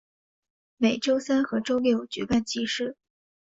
[0.77, 2.97] 每周三和周六举办集市。